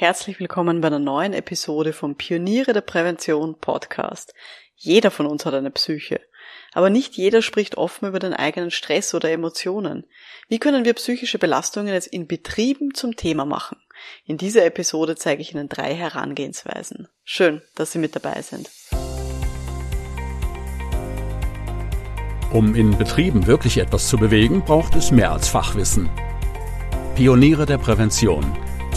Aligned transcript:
Herzlich 0.00 0.38
willkommen 0.38 0.80
bei 0.80 0.86
einer 0.86 1.00
neuen 1.00 1.32
Episode 1.32 1.92
vom 1.92 2.14
Pioniere 2.14 2.72
der 2.72 2.82
Prävention 2.82 3.58
Podcast. 3.58 4.32
Jeder 4.76 5.10
von 5.10 5.26
uns 5.26 5.44
hat 5.44 5.54
eine 5.54 5.72
Psyche. 5.72 6.20
Aber 6.72 6.88
nicht 6.88 7.16
jeder 7.16 7.42
spricht 7.42 7.76
offen 7.76 8.06
über 8.06 8.20
den 8.20 8.32
eigenen 8.32 8.70
Stress 8.70 9.12
oder 9.12 9.28
Emotionen. 9.32 10.04
Wie 10.48 10.60
können 10.60 10.84
wir 10.84 10.94
psychische 10.94 11.40
Belastungen 11.40 11.92
jetzt 11.92 12.06
in 12.06 12.28
Betrieben 12.28 12.94
zum 12.94 13.16
Thema 13.16 13.44
machen? 13.44 13.76
In 14.24 14.38
dieser 14.38 14.64
Episode 14.64 15.16
zeige 15.16 15.42
ich 15.42 15.52
Ihnen 15.52 15.68
drei 15.68 15.96
Herangehensweisen. 15.96 17.08
Schön, 17.24 17.60
dass 17.74 17.90
Sie 17.90 17.98
mit 17.98 18.14
dabei 18.14 18.40
sind. 18.42 18.70
Um 22.52 22.76
in 22.76 22.96
Betrieben 22.96 23.48
wirklich 23.48 23.78
etwas 23.78 24.06
zu 24.06 24.16
bewegen, 24.16 24.62
braucht 24.64 24.94
es 24.94 25.10
mehr 25.10 25.32
als 25.32 25.48
Fachwissen. 25.48 26.08
Pioniere 27.16 27.66
der 27.66 27.78
Prävention 27.78 28.46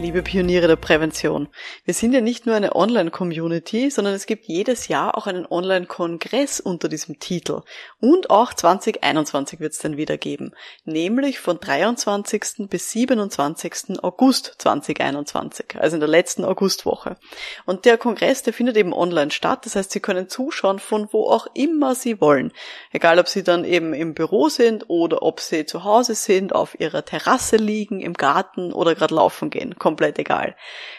Liebe 0.00 0.22
Pioniere 0.22 0.66
der 0.66 0.76
Prävention, 0.76 1.48
wir 1.84 1.92
sind 1.92 2.14
ja 2.14 2.22
nicht 2.22 2.46
nur 2.46 2.54
eine 2.54 2.74
Online-Community, 2.74 3.90
sondern 3.90 4.14
es 4.14 4.24
gibt 4.24 4.46
jedes 4.46 4.88
Jahr 4.88 5.14
auch 5.14 5.26
einen 5.26 5.44
Online-Kongress 5.44 6.58
unter 6.58 6.88
diesem 6.88 7.18
Titel. 7.18 7.60
Und 8.00 8.30
auch 8.30 8.54
2021 8.54 9.60
wird 9.60 9.74
es 9.74 9.78
dann 9.78 9.98
wieder 9.98 10.16
geben, 10.16 10.52
nämlich 10.86 11.38
von 11.38 11.60
23. 11.60 12.70
bis 12.70 12.90
27. 12.92 14.02
August 14.02 14.54
2021, 14.56 15.78
also 15.78 15.96
in 15.96 16.00
der 16.00 16.08
letzten 16.08 16.46
Augustwoche. 16.46 17.18
Und 17.66 17.84
der 17.84 17.98
Kongress, 17.98 18.42
der 18.42 18.54
findet 18.54 18.78
eben 18.78 18.94
online 18.94 19.30
statt, 19.30 19.66
das 19.66 19.76
heißt, 19.76 19.90
Sie 19.90 20.00
können 20.00 20.30
zuschauen 20.30 20.78
von 20.78 21.08
wo 21.12 21.28
auch 21.28 21.46
immer 21.52 21.94
Sie 21.94 22.22
wollen. 22.22 22.52
Egal, 22.90 23.18
ob 23.18 23.28
Sie 23.28 23.42
dann 23.42 23.66
eben 23.66 23.92
im 23.92 24.14
Büro 24.14 24.48
sind 24.48 24.88
oder 24.88 25.20
ob 25.20 25.40
Sie 25.40 25.66
zu 25.66 25.84
Hause 25.84 26.14
sind, 26.14 26.54
auf 26.54 26.80
Ihrer 26.80 27.04
Terrasse 27.04 27.56
liegen, 27.56 28.00
im 28.00 28.14
Garten 28.14 28.72
oder 28.72 28.94
gerade 28.94 29.14
laufen 29.14 29.50
gehen 29.50 29.74
komplett 29.90 30.20
egal. 30.20 30.54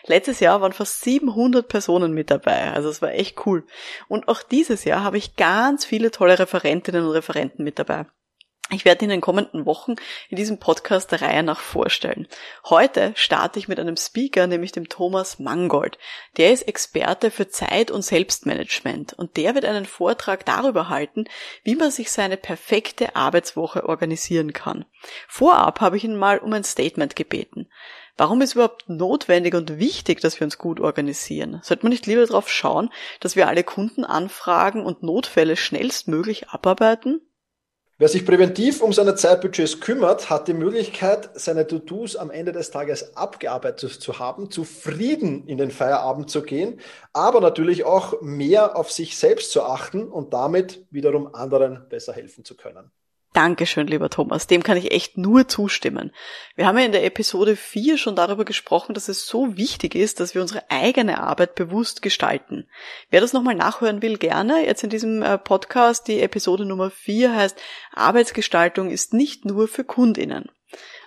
Letztes 0.06 0.42
Jahr 0.42 0.60
waren 0.60 0.74
fast 0.74 1.02
700 1.02 1.66
Personen 1.66 2.14
mit 2.14 2.30
dabei, 2.30 2.72
also 2.74 2.90
es 2.90 3.02
war 3.02 3.14
echt 3.14 3.46
cool. 3.46 3.66
Und 4.10 4.28
auch 4.28 4.44
dieses 4.44 4.84
Jahr 4.84 5.02
habe 5.02 5.18
ich 5.18 5.38
ganz 5.38 5.86
viele 5.86 6.12
tolle 6.12 6.38
Referentinnen 6.38 7.06
und 7.06 7.12
Referenten 7.12 7.64
mit 7.64 7.80
dabei. 7.80 8.06
Ich 8.74 8.86
werde 8.86 9.04
in 9.04 9.10
den 9.10 9.20
kommenden 9.20 9.66
Wochen 9.66 9.96
in 10.30 10.38
diesem 10.38 10.58
Podcast 10.58 11.12
der 11.12 11.22
Reihe 11.22 11.44
nach 11.44 11.60
vorstellen. 11.60 12.28
Heute 12.70 13.12
starte 13.16 13.60
ich 13.60 13.68
mit 13.68 13.82
einem 13.82 13.98
Speaker, 13.98 14.48
nämlich 14.48 14.72
dem 14.72 14.88
Thomas 14.88 15.40
Mangold. 15.40 15.98
Der 16.38 16.54
ist 16.54 16.68
Experte 16.70 17.32
für 17.32 17.50
Zeit- 17.50 17.92
und 17.92 18.02
Selbstmanagement 18.02 19.12
und 19.14 19.36
der 19.36 19.56
wird 19.56 19.66
einen 19.66 19.86
Vortrag 19.86 20.46
darüber 20.46 20.88
halten, 20.88 21.26
wie 21.64 21.76
man 21.76 21.92
sich 21.92 22.12
seine 22.12 22.38
perfekte 22.38 23.16
Arbeitswoche 23.18 23.90
organisieren 23.90 24.54
kann. 24.54 24.86
Vorab 25.28 25.82
habe 25.82 25.98
ich 25.98 26.06
ihn 26.06 26.16
mal 26.16 26.38
um 26.38 26.54
ein 26.54 26.64
Statement 26.64 27.18
gebeten. 27.18 27.68
Warum 28.22 28.40
ist 28.42 28.54
überhaupt 28.54 28.88
notwendig 28.88 29.56
und 29.56 29.80
wichtig, 29.80 30.22
dass 30.22 30.40
wir 30.40 30.46
uns 30.46 30.60
gut 30.60 30.80
organisieren? 30.80 31.60
Sollte 31.64 31.84
man 31.84 31.90
nicht 31.90 32.06
lieber 32.06 32.24
darauf 32.24 32.50
schauen, 32.50 32.92
dass 33.20 33.36
wir 33.36 33.48
alle 33.48 33.64
Kundenanfragen 33.64 34.86
und 34.86 35.02
Notfälle 35.02 35.58
schnellstmöglich 35.58 36.50
abarbeiten? 36.50 37.22
Wer 37.98 38.10
sich 38.10 38.24
präventiv 38.24 38.84
um 38.84 38.94
seine 38.94 39.16
Zeitbudgets 39.16 39.80
kümmert, 39.80 40.30
hat 40.30 40.48
die 40.48 40.54
Möglichkeit, 40.54 41.32
seine 41.34 41.66
To-Dos 41.66 42.16
am 42.16 42.30
Ende 42.30 42.52
des 42.52 42.70
Tages 42.70 43.18
abgearbeitet 43.18 43.90
zu 43.90 44.20
haben, 44.20 44.52
zufrieden 44.52 45.48
in 45.48 45.58
den 45.58 45.72
Feierabend 45.72 46.30
zu 46.30 46.44
gehen, 46.44 46.80
aber 47.14 47.42
natürlich 47.42 47.86
auch 47.86 48.22
mehr 48.22 48.76
auf 48.76 48.92
sich 48.92 49.18
selbst 49.18 49.52
zu 49.52 49.64
achten 49.64 50.08
und 50.08 50.32
damit 50.32 50.86
wiederum 50.92 51.34
anderen 51.34 51.90
besser 51.90 52.14
helfen 52.14 52.46
zu 52.46 52.56
können. 52.56 52.92
Dankeschön, 53.34 53.88
lieber 53.88 54.10
Thomas. 54.10 54.48
Dem 54.48 54.62
kann 54.62 54.76
ich 54.76 54.92
echt 54.92 55.18
nur 55.18 55.48
zustimmen. 55.48 56.12
Wir 56.56 56.68
haben 56.68 56.78
ja 56.78 56.84
in 56.84 56.92
der 56.92 57.06
Episode 57.06 57.56
4 57.56 57.98
schon 57.98 58.16
darüber 58.16 58.44
gesprochen, 58.44 58.94
dass 58.94 59.08
es 59.08 59.26
so 59.26 59.56
wichtig 59.56 59.96
ist, 59.96 60.20
dass 60.20 60.36
wir 60.36 60.42
unsere 60.42 60.70
eigene 60.70 61.24
Arbeit 61.24 61.56
bewusst 61.56 62.02
gestalten. 62.02 62.68
Wer 63.10 63.22
das 63.22 63.32
nochmal 63.32 63.56
nachhören 63.56 64.02
will, 64.02 64.18
gerne. 64.18 64.66
Jetzt 64.66 64.84
in 64.84 64.90
diesem 64.90 65.22
äh, 65.22 65.38
Podcast, 65.38 66.10
die 66.10 66.20
Episode 66.20 66.66
Nummer 66.66 66.92
4 66.92 67.34
heißt, 67.34 67.58
Arbeitsgestaltung 67.94 68.90
ist 68.90 69.14
nicht 69.14 69.46
nur 69.46 69.70
für 69.70 69.86
Kundinnen. 69.86 70.50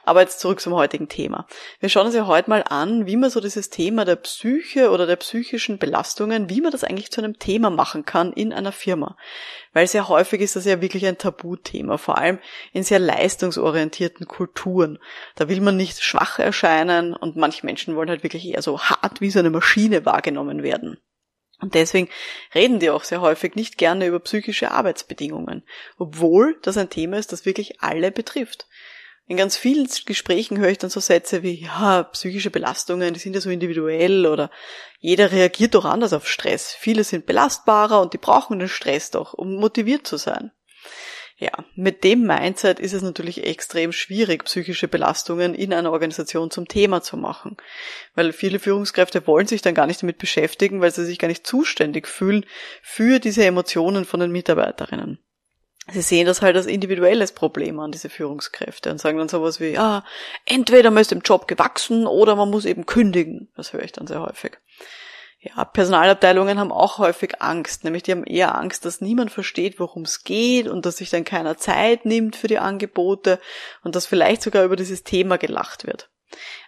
Aber 0.07 0.21
jetzt 0.21 0.41
zurück 0.41 0.61
zum 0.61 0.75
heutigen 0.75 1.09
Thema. 1.09 1.47
Wir 1.81 1.89
schauen 1.89 2.07
uns 2.07 2.15
ja 2.15 2.27
heute 2.27 2.51
mal 2.51 2.63
an, 2.69 3.07
wie 3.07 3.17
man 3.17 3.31
so 3.31 3.41
dieses 3.41 3.71
Thema 3.71 4.05
der 4.05 4.17
Psyche 4.17 4.91
oder 4.91 5.07
der 5.07 5.17
psychischen 5.17 5.79
Belastungen, 5.79 6.51
wie 6.51 6.61
man 6.61 6.73
das 6.73 6.85
eigentlich 6.85 7.11
zu 7.11 7.23
einem 7.23 7.39
Thema 7.39 7.71
machen 7.71 8.05
kann 8.05 8.33
in 8.33 8.53
einer 8.53 8.73
Firma. 8.73 9.17
Weil 9.73 9.87
sehr 9.87 10.09
häufig 10.09 10.43
ist 10.43 10.57
das 10.57 10.67
ja 10.67 10.83
wirklich 10.83 11.07
ein 11.07 11.17
Tabuthema, 11.17 11.97
vor 11.97 12.19
allem 12.19 12.39
in 12.73 12.83
sehr 12.83 12.99
leistungsorientierten 12.99 14.29
Kulturen. 14.29 14.99
Da 15.37 15.49
will 15.49 15.63
man 15.63 15.77
nicht 15.77 16.03
schwach 16.03 16.39
erscheinen 16.39 17.15
und 17.15 17.37
manche 17.37 17.65
Menschen 17.65 17.97
wollen 17.97 18.11
halt 18.11 18.23
wirklich 18.23 18.47
eher 18.47 18.63
so 18.63 18.81
hart 18.81 19.21
wie 19.23 19.31
so 19.31 19.39
eine 19.39 19.51
Maschine 19.51 20.05
wahrgenommen 20.05 20.63
werden. 20.63 20.99
Und 21.61 21.75
deswegen 21.75 22.11
reden 22.55 22.79
die 22.79 22.91
auch 22.91 23.05
sehr 23.05 23.23
häufig 23.23 23.55
nicht 23.55 23.79
gerne 23.79 24.07
über 24.07 24.21
psychische 24.21 24.71
Arbeitsbedingungen, 24.71 25.63
obwohl 25.97 26.59
das 26.61 26.77
ein 26.77 26.91
Thema 26.91 27.17
ist, 27.17 27.33
das 27.33 27.47
wirklich 27.47 27.81
alle 27.81 28.11
betrifft. 28.11 28.67
In 29.27 29.39
ganz 29.39 29.57
vielen 29.57 29.89
Gesprächen 30.05 30.59
höre 30.59 30.69
ich 30.69 30.79
dann 30.79 30.91
so 30.91 31.01
Sätze 31.01 31.43
wie, 31.43 31.63
ja, 31.63 32.03
psychische 32.03 32.51
Belastungen, 32.51 33.15
die 33.15 33.21
sind 33.21 33.35
ja 33.35 33.41
so 33.41 33.49
individuell 33.49 34.27
oder 34.27 34.51
jeder 34.99 35.33
reagiert 35.33 35.75
doch 35.75 35.87
anders 35.87 36.13
auf 36.13 36.29
Stress. 36.29 36.73
Viele 36.73 37.05
sind 37.05 37.25
belastbarer 37.25 38.03
und 38.03 38.13
die 38.13 38.19
brauchen 38.19 38.59
den 38.59 38.69
Stress 38.69 39.11
doch, 39.11 39.33
um 39.33 39.55
motiviert 39.55 40.07
zu 40.07 40.19
sein. 40.19 40.53
Ja, 41.37 41.51
mit 41.75 42.05
dem 42.05 42.27
Mindset 42.27 42.79
ist 42.79 42.93
es 42.93 43.03
natürlich 43.03 43.45
extrem 43.45 43.93
schwierig, 43.93 44.45
psychische 44.45 44.89
Belastungen 44.89 45.55
in 45.55 45.73
einer 45.73 45.91
Organisation 45.91 46.51
zum 46.51 46.69
Thema 46.69 47.03
zu 47.03 47.17
machen. 47.17 47.57
Weil 48.15 48.33
viele 48.33 48.61
Führungskräfte 48.61 49.27
wollen 49.27 49.49
sich 49.49 49.61
dann 49.61 49.75
gar 49.75 49.87
nicht 49.87 50.03
damit 50.03 50.19
beschäftigen, 50.19 50.81
weil 50.81 50.93
sie 50.93 51.05
sich 51.05 51.19
gar 51.19 51.29
nicht 51.29 51.47
zuständig 51.47 52.07
fühlen 52.07 52.47
für 52.83 53.19
diese 53.19 53.45
Emotionen 53.45 54.05
von 54.05 54.21
den 54.21 54.31
Mitarbeiterinnen 54.31 55.19
sie 55.93 56.03
sehen 56.03 56.27
das 56.27 56.43
halt 56.43 56.57
als 56.57 56.67
individuelles 56.67 57.33
Problem 57.33 57.79
an, 57.81 57.93
diese 57.93 58.09
Führungskräfte, 58.09 58.91
und 58.91 59.01
sagen 59.01 59.19
dann 59.19 59.29
sowas 59.29 59.61
wie, 59.61 59.71
ja, 59.71 60.05
entweder 60.47 60.91
man 60.91 61.03
ist 61.03 61.13
im 61.13 61.21
Job 61.21 61.49
gewachsen 61.49 62.07
oder 62.07 62.37
man 62.37 62.51
muss 62.51 62.65
eben 62.65 62.87
kündigen. 62.87 63.51
Das 63.57 63.73
höre 63.73 63.83
ich 63.83 63.93
dann 63.93 64.07
sehr 64.07 64.23
häufig. 64.23 64.59
Ja, 65.41 65.67
Personalabteilungen 65.67 66.59
haben 66.59 66.73
auch 66.73 66.97
häufig 66.97 67.43
Angst, 67.43 67.85
nämlich 67.85 68.03
die 68.03 68.13
haben 68.13 68.25
eher 68.25 68.57
Angst, 68.57 68.87
dass 68.87 69.03
niemand 69.03 69.31
versteht, 69.31 69.79
worum 69.79 70.05
es 70.05 70.25
geht 70.25 70.69
und 70.69 70.87
dass 70.87 70.97
sich 70.97 71.11
dann 71.11 71.25
keiner 71.25 71.59
Zeit 71.59 72.07
nimmt 72.07 72.35
für 72.35 72.47
die 72.49 72.59
Angebote 72.59 73.39
und 73.83 73.95
dass 73.95 74.07
vielleicht 74.07 74.41
sogar 74.41 74.65
über 74.65 74.77
dieses 74.77 75.03
Thema 75.03 75.37
gelacht 75.37 75.87
wird. 75.87 76.09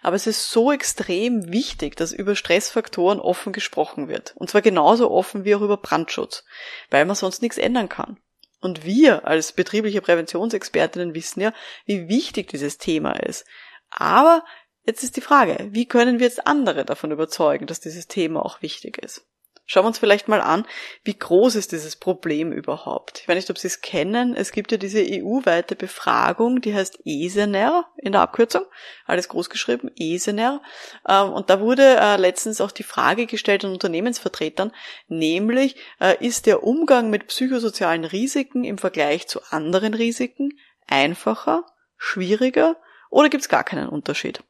Aber 0.03 0.15
es 0.15 0.27
ist 0.27 0.51
so 0.51 0.71
extrem 0.71 1.51
wichtig, 1.51 1.95
dass 1.95 2.11
über 2.11 2.35
Stressfaktoren 2.35 3.19
offen 3.19 3.51
gesprochen 3.51 4.07
wird. 4.07 4.35
Und 4.37 4.51
zwar 4.51 4.61
genauso 4.61 5.09
offen 5.09 5.43
wie 5.43 5.55
auch 5.55 5.61
über 5.61 5.77
Brandschutz, 5.77 6.45
weil 6.91 7.05
man 7.05 7.15
sonst 7.15 7.41
nichts 7.41 7.57
ändern 7.57 7.89
kann. 7.89 8.19
Und 8.67 8.83
wir 8.83 9.25
als 9.25 9.53
betriebliche 9.53 10.01
Präventionsexpertinnen 10.01 11.15
wissen 11.15 11.39
ja, 11.39 11.53
wie 11.85 12.09
wichtig 12.09 12.49
dieses 12.49 12.77
Thema 12.77 13.13
ist. 13.13 13.45
Aber 13.89 14.43
jetzt 14.85 15.03
ist 15.03 15.15
die 15.15 15.21
Frage, 15.21 15.69
wie 15.71 15.87
können 15.87 16.19
wir 16.19 16.27
jetzt 16.27 16.45
andere 16.45 16.83
davon 16.83 17.11
überzeugen, 17.11 17.65
dass 17.65 17.79
dieses 17.79 18.07
Thema 18.07 18.45
auch 18.45 18.61
wichtig 18.61 18.97
ist? 18.97 19.25
Schauen 19.69 19.83
wir 19.83 19.89
uns 19.89 19.99
vielleicht 19.99 20.29
mal 20.29 20.39
an, 20.39 20.65
wie 21.03 21.17
groß 21.17 21.55
ist 21.55 21.73
dieses 21.73 21.97
Problem 21.97 22.53
überhaupt. 22.53 23.19
Ich 23.19 23.27
weiß 23.27 23.35
nicht, 23.35 23.49
ob 23.49 23.57
Sie 23.57 23.67
es 23.67 23.81
kennen. 23.81 24.33
Es 24.33 24.53
gibt 24.53 24.71
ja 24.71 24.77
diese 24.77 25.01
EU-weite 25.01 25.75
Befragung, 25.75 26.61
die 26.61 26.73
heißt 26.73 26.99
ESENER 27.03 27.85
in 27.97 28.13
der 28.13 28.21
Abkürzung. 28.21 28.63
Alles 29.05 29.27
groß 29.27 29.49
geschrieben, 29.49 29.91
ESENER. 29.97 30.61
Ähm, 31.07 31.33
und 31.33 31.49
da 31.49 31.59
wurde 31.59 31.97
äh, 31.99 32.15
letztens 32.15 32.61
auch 32.61 32.71
die 32.71 32.83
Frage 32.83 33.25
gestellt 33.25 33.65
an 33.65 33.73
Unternehmensvertretern, 33.73 34.71
nämlich 35.09 35.75
äh, 35.99 36.15
ist 36.25 36.45
der 36.45 36.63
Umgang 36.63 37.09
mit 37.09 37.27
psychosozialen 37.27 38.05
Risiken 38.05 38.63
im 38.63 38.77
Vergleich 38.77 39.27
zu 39.27 39.41
anderen 39.49 39.93
Risiken 39.93 40.53
einfacher, 40.87 41.65
schwieriger 41.97 42.77
oder 43.09 43.27
gibt 43.27 43.41
es 43.41 43.49
gar 43.49 43.65
keinen 43.65 43.89
Unterschied? 43.89 44.41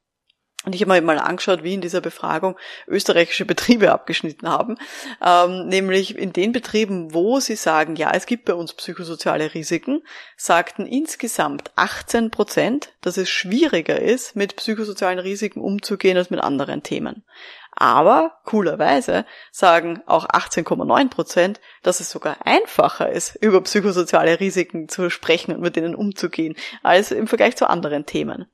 Und 0.68 0.76
ich 0.76 0.82
habe 0.82 0.92
mir 0.92 1.02
mal 1.02 1.18
angeschaut, 1.18 1.64
wie 1.64 1.76
in 1.76 1.80
dieser 1.80 2.02
Befragung 2.02 2.58
österreichische 2.88 3.46
Betriebe 3.46 3.90
abgeschnitten 3.94 4.50
haben. 4.50 4.76
Ähm, 5.26 5.70
nämlich 5.70 6.18
in 6.18 6.34
den 6.34 6.52
Betrieben, 6.52 7.14
wo 7.14 7.40
sie 7.40 7.56
sagen, 7.56 7.96
ja, 7.96 8.12
es 8.14 8.26
gibt 8.26 8.44
bei 8.44 8.54
uns 8.54 8.74
psychosoziale 8.74 9.54
Risiken, 9.54 10.04
sagten 10.36 10.86
insgesamt 10.86 11.72
18 11.78 12.32
Prozent, 12.32 12.90
dass 13.00 13.16
es 13.16 13.30
schwieriger 13.30 13.98
ist, 14.02 14.36
mit 14.36 14.58
psychosozialen 14.58 15.20
Risiken 15.20 15.62
umzugehen 15.62 16.18
als 16.18 16.32
mit 16.32 16.42
anderen 16.42 16.84
Themen. 16.84 17.24
Aber 17.72 18.34
coolerweise 18.44 19.26
sagen 19.54 20.02
auch 20.06 20.28
18,9 20.28 21.10
Prozent, 21.10 21.62
dass 21.82 22.02
es 22.02 22.10
sogar 22.10 22.46
einfacher 22.46 23.10
ist, 23.10 23.38
über 23.38 23.62
psychosoziale 23.62 24.42
Risiken 24.42 24.90
zu 24.90 25.10
sprechen 25.10 25.56
und 25.56 25.62
mit 25.62 25.78
denen 25.78 25.96
umzugehen, 25.96 26.58
als 26.84 27.12
im 27.12 27.28
Vergleich 27.28 27.56
zu 27.56 27.70
anderen 27.70 28.06
Themen. 28.06 28.48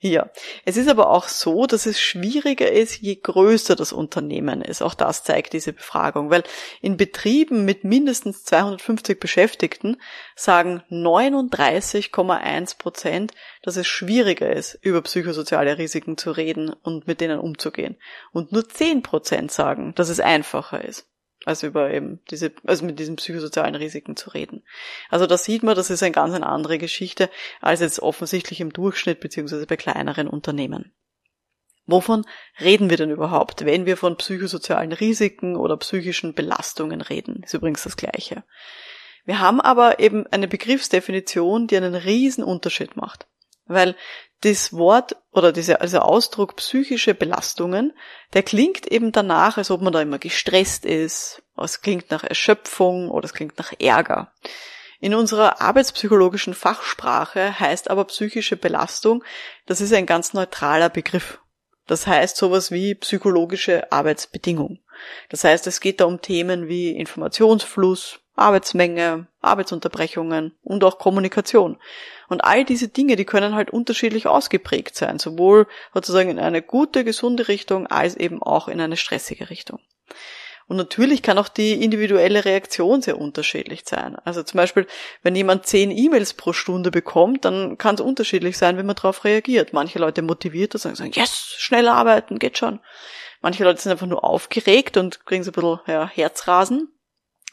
Ja, 0.00 0.28
es 0.66 0.76
ist 0.76 0.88
aber 0.88 1.08
auch 1.08 1.26
so, 1.26 1.66
dass 1.66 1.86
es 1.86 1.98
schwieriger 1.98 2.70
ist, 2.70 2.96
je 3.00 3.14
größer 3.14 3.76
das 3.76 3.94
Unternehmen 3.94 4.60
ist. 4.60 4.82
Auch 4.82 4.92
das 4.92 5.24
zeigt 5.24 5.54
diese 5.54 5.72
Befragung, 5.72 6.28
weil 6.28 6.42
in 6.82 6.98
Betrieben 6.98 7.64
mit 7.64 7.82
mindestens 7.82 8.44
250 8.44 9.18
Beschäftigten 9.18 9.96
sagen 10.34 10.82
39,1 10.90 12.76
Prozent, 12.76 13.32
dass 13.62 13.78
es 13.78 13.86
schwieriger 13.86 14.52
ist, 14.52 14.78
über 14.82 15.00
psychosoziale 15.00 15.78
Risiken 15.78 16.18
zu 16.18 16.30
reden 16.30 16.74
und 16.82 17.06
mit 17.06 17.22
denen 17.22 17.38
umzugehen. 17.38 17.96
Und 18.32 18.52
nur 18.52 18.68
10 18.68 19.02
Prozent 19.02 19.50
sagen, 19.50 19.94
dass 19.94 20.10
es 20.10 20.20
einfacher 20.20 20.84
ist 20.84 21.08
also 21.46 21.68
über 21.68 21.90
eben 21.92 22.20
diese, 22.30 22.52
also 22.64 22.84
mit 22.84 22.98
diesen 22.98 23.16
psychosozialen 23.16 23.76
Risiken 23.76 24.16
zu 24.16 24.30
reden. 24.30 24.64
Also 25.08 25.26
da 25.26 25.38
sieht 25.38 25.62
man, 25.62 25.76
das 25.76 25.90
ist 25.90 26.02
eine 26.02 26.12
ganz 26.12 26.34
eine 26.34 26.46
andere 26.46 26.76
Geschichte 26.76 27.30
als 27.60 27.80
jetzt 27.80 28.00
offensichtlich 28.00 28.60
im 28.60 28.72
Durchschnitt 28.72 29.20
beziehungsweise 29.20 29.66
bei 29.66 29.76
kleineren 29.76 30.28
Unternehmen. 30.28 30.92
Wovon 31.86 32.26
reden 32.60 32.90
wir 32.90 32.96
denn 32.96 33.10
überhaupt, 33.10 33.64
wenn 33.64 33.86
wir 33.86 33.96
von 33.96 34.16
psychosozialen 34.16 34.92
Risiken 34.92 35.54
oder 35.54 35.76
psychischen 35.76 36.34
Belastungen 36.34 37.00
reden? 37.00 37.44
Ist 37.44 37.54
übrigens 37.54 37.84
das 37.84 37.96
Gleiche. 37.96 38.42
Wir 39.24 39.38
haben 39.38 39.60
aber 39.60 40.00
eben 40.00 40.26
eine 40.26 40.48
Begriffsdefinition, 40.48 41.68
die 41.68 41.76
einen 41.76 41.94
riesen 41.94 42.42
Unterschied 42.42 42.96
macht. 42.96 43.28
Weil 43.66 43.94
das 44.42 44.72
Wort 44.72 45.16
oder 45.32 45.52
dieser 45.52 45.80
also 45.80 46.00
Ausdruck 46.00 46.56
psychische 46.56 47.14
Belastungen, 47.14 47.92
der 48.34 48.42
klingt 48.42 48.86
eben 48.86 49.12
danach, 49.12 49.56
als 49.56 49.70
ob 49.70 49.80
man 49.80 49.92
da 49.92 50.02
immer 50.02 50.18
gestresst 50.18 50.84
ist. 50.84 51.42
Es 51.56 51.80
klingt 51.80 52.10
nach 52.10 52.22
Erschöpfung 52.22 53.10
oder 53.10 53.24
es 53.24 53.32
klingt 53.32 53.58
nach 53.58 53.72
Ärger. 53.78 54.32
In 55.00 55.14
unserer 55.14 55.60
arbeitspsychologischen 55.60 56.54
Fachsprache 56.54 57.58
heißt 57.58 57.90
aber 57.90 58.04
psychische 58.06 58.56
Belastung, 58.56 59.24
das 59.66 59.80
ist 59.80 59.92
ein 59.92 60.06
ganz 60.06 60.32
neutraler 60.32 60.88
Begriff. 60.88 61.38
Das 61.86 62.06
heißt 62.06 62.36
sowas 62.36 62.70
wie 62.70 62.94
psychologische 62.94 63.92
Arbeitsbedingung. 63.92 64.80
Das 65.28 65.44
heißt, 65.44 65.66
es 65.66 65.80
geht 65.80 66.00
da 66.00 66.06
um 66.06 66.20
Themen 66.20 66.68
wie 66.68 66.90
Informationsfluss, 66.90 68.20
Arbeitsmenge, 68.36 69.26
Arbeitsunterbrechungen 69.40 70.54
und 70.62 70.84
auch 70.84 70.98
Kommunikation. 70.98 71.78
Und 72.28 72.44
all 72.44 72.64
diese 72.64 72.88
Dinge, 72.88 73.16
die 73.16 73.24
können 73.24 73.54
halt 73.54 73.70
unterschiedlich 73.70 74.26
ausgeprägt 74.26 74.94
sein, 74.94 75.18
sowohl 75.18 75.66
sozusagen 75.94 76.30
in 76.30 76.38
eine 76.38 76.62
gute, 76.62 77.04
gesunde 77.04 77.48
Richtung 77.48 77.86
als 77.86 78.16
eben 78.16 78.42
auch 78.42 78.68
in 78.68 78.80
eine 78.80 78.96
stressige 78.96 79.50
Richtung. 79.50 79.80
Und 80.68 80.76
natürlich 80.76 81.22
kann 81.22 81.38
auch 81.38 81.48
die 81.48 81.84
individuelle 81.84 82.44
Reaktion 82.44 83.00
sehr 83.00 83.18
unterschiedlich 83.18 83.82
sein. 83.84 84.16
Also 84.24 84.42
zum 84.42 84.58
Beispiel, 84.58 84.86
wenn 85.22 85.36
jemand 85.36 85.66
zehn 85.66 85.92
E-Mails 85.92 86.34
pro 86.34 86.52
Stunde 86.52 86.90
bekommt, 86.90 87.44
dann 87.44 87.78
kann 87.78 87.94
es 87.94 88.00
unterschiedlich 88.00 88.58
sein, 88.58 88.76
wie 88.76 88.82
man 88.82 88.96
darauf 88.96 89.24
reagiert. 89.24 89.72
Manche 89.72 90.00
Leute 90.00 90.22
motiviert 90.22 90.74
das 90.74 90.84
und 90.84 90.96
sagen, 90.96 91.12
yes, 91.14 91.54
schnell 91.56 91.86
arbeiten, 91.86 92.40
geht 92.40 92.58
schon. 92.58 92.80
Manche 93.42 93.62
Leute 93.62 93.80
sind 93.80 93.92
einfach 93.92 94.08
nur 94.08 94.24
aufgeregt 94.24 94.96
und 94.96 95.24
kriegen 95.24 95.44
so 95.44 95.50
ein 95.50 95.54
bisschen 95.54 95.78
ja, 95.86 96.08
Herzrasen. 96.08 96.92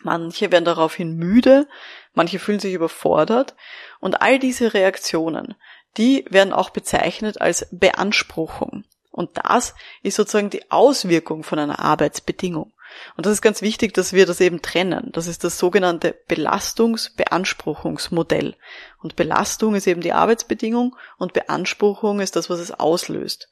Manche 0.02 0.52
werden 0.52 0.66
daraufhin 0.66 1.16
müde, 1.16 1.68
manche 2.14 2.40
fühlen 2.40 2.60
sich 2.60 2.74
überfordert 2.74 3.56
und 4.00 4.22
all 4.22 4.40
diese 4.40 4.74
Reaktionen, 4.74 5.56
die 5.98 6.26
werden 6.30 6.54
auch 6.54 6.72
bezeichnet 6.72 7.40
als 7.40 7.68
Beanspruchung. 7.72 8.84
Und 9.12 9.30
das 9.36 9.76
ist 10.02 10.16
sozusagen 10.16 10.50
die 10.50 10.72
Auswirkung 10.72 11.44
von 11.44 11.60
einer 11.60 11.80
Arbeitsbedingung. 11.80 12.74
Und 13.16 13.26
das 13.26 13.34
ist 13.34 13.42
ganz 13.42 13.62
wichtig, 13.62 13.94
dass 13.94 14.14
wir 14.14 14.26
das 14.26 14.40
eben 14.42 14.62
trennen. 14.62 15.10
Das 15.14 15.28
ist 15.28 15.44
das 15.44 15.58
sogenannte 15.58 16.16
Belastungs-Beanspruchungsmodell. 16.28 18.56
Und 19.02 19.16
Belastung 19.16 19.74
ist 19.76 19.88
eben 19.88 20.02
die 20.02 20.12
Arbeitsbedingung 20.14 20.96
und 21.18 21.34
Beanspruchung 21.34 22.20
ist 22.20 22.36
das, 22.36 22.50
was 22.50 22.60
es 22.60 22.72
auslöst. 22.72 23.50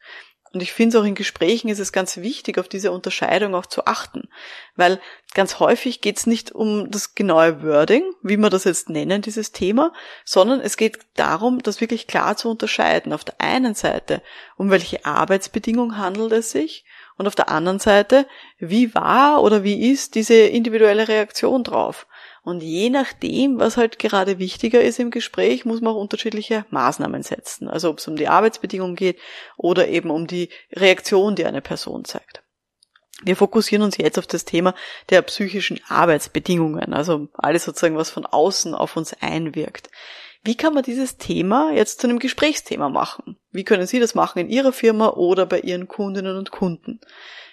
Und 0.54 0.62
ich 0.62 0.74
finde 0.74 0.98
es 0.98 1.02
auch 1.02 1.06
in 1.06 1.16
Gesprächen 1.16 1.70
ist 1.70 1.80
es 1.80 1.94
ganz 1.94 2.18
wichtig, 2.18 2.58
auf 2.58 2.68
diese 2.68 2.92
Unterscheidung 2.92 3.56
auch 3.56 3.66
zu 3.66 3.86
achten. 3.86 4.28
Weil 4.76 5.00
ganz 5.34 5.60
häufig 5.60 6.02
geht 6.02 6.18
es 6.18 6.28
nicht 6.28 6.52
um 6.52 6.92
das 6.92 7.16
genaue 7.16 7.64
Wording, 7.64 8.04
wie 8.22 8.36
wir 8.36 8.50
das 8.50 8.66
jetzt 8.66 8.90
nennen, 8.90 9.22
dieses 9.22 9.54
Thema, 9.54 9.94
sondern 10.26 10.60
es 10.60 10.76
geht 10.76 11.00
darum, 11.16 11.64
das 11.64 11.80
wirklich 11.80 12.06
klar 12.06 12.36
zu 12.36 12.50
unterscheiden. 12.50 13.14
Auf 13.14 13.24
der 13.24 13.40
einen 13.40 13.76
Seite, 13.76 14.22
um 14.58 14.72
welche 14.72 15.06
Arbeitsbedingung 15.06 15.98
handelt 15.98 16.34
es 16.34 16.52
sich 16.52 16.84
und 17.18 17.28
auf 17.28 17.36
der 17.36 17.50
anderen 17.50 17.80
Seite, 17.80 18.28
wie 18.60 18.94
war 18.94 19.44
oder 19.44 19.64
wie 19.64 19.90
ist 19.90 20.16
diese 20.16 20.36
individuelle 20.36 21.08
Reaktion 21.08 21.64
drauf. 21.64 22.08
Und 22.44 22.64
je 22.64 22.90
nachdem, 22.90 23.60
was 23.60 23.78
halt 23.78 24.00
gerade 24.00 24.40
wichtiger 24.40 24.82
ist 24.82 25.00
im 25.00 25.12
Gespräch, 25.12 25.64
muss 25.64 25.82
man 25.82 25.94
auch 25.94 26.02
unterschiedliche 26.02 26.66
Maßnahmen 26.72 27.22
setzen. 27.22 27.68
Also 27.68 27.90
ob 27.90 28.00
es 28.00 28.08
um 28.08 28.16
die 28.16 28.28
Arbeitsbedingungen 28.28 28.96
geht 28.96 29.20
oder 29.58 29.88
eben 29.88 30.10
um 30.10 30.26
die 30.26 30.50
Reaktion, 30.72 31.36
die 31.36 31.46
eine 31.46 31.62
Person 31.62 32.04
zeigt. 32.04 32.42
Wir 33.24 33.36
fokussieren 33.36 33.84
uns 33.84 33.98
jetzt 33.98 34.18
auf 34.18 34.26
das 34.26 34.46
Thema 34.46 34.74
der 35.10 35.22
psychischen 35.22 35.80
Arbeitsbedingungen, 35.88 36.94
also 36.94 37.28
alles 37.34 37.66
sozusagen, 37.66 37.98
was 37.98 38.10
von 38.10 38.26
außen 38.26 38.74
auf 38.74 38.98
uns 38.98 39.14
einwirkt. 39.22 39.92
Wie 40.44 40.56
kann 40.56 40.74
man 40.74 40.84
dieses 40.84 41.18
Thema 41.18 41.72
jetzt 41.72 42.02
zu 42.02 42.08
einem 42.08 42.18
Gesprächsthema 42.18 42.90
machen? 42.90 43.38
Wie 43.52 43.64
können 43.64 43.86
Sie 43.86 44.00
das 44.00 44.16
machen 44.16 44.40
in 44.40 44.50
Ihrer 44.50 44.74
Firma 44.74 45.10
oder 45.10 45.46
bei 45.46 45.60
Ihren 45.60 45.88
Kundinnen 45.88 46.36
und 46.36 46.50
Kunden? 46.50 47.00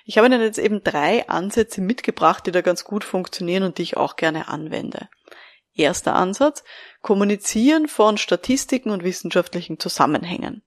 Ich 0.07 0.17
habe 0.17 0.27
Ihnen 0.27 0.41
jetzt 0.41 0.59
eben 0.59 0.83
drei 0.83 1.29
Ansätze 1.29 1.83
mitgebracht, 1.83 2.47
die 2.47 2.51
da 2.51 2.63
ganz 2.63 2.85
gut 2.85 3.05
funktionieren 3.05 3.63
und 3.65 3.77
die 3.77 3.83
ich 3.83 3.99
auch 3.99 4.17
gerne 4.17 4.49
anwende. 4.49 5.09
Erster 5.75 6.15
Ansatz, 6.15 6.65
Kommunizieren 7.03 7.89
von 7.89 8.17
Statistiken 8.17 8.91
und 8.91 9.05
wissenschaftlichen 9.05 9.79
Zusammenhängen. 9.79 10.63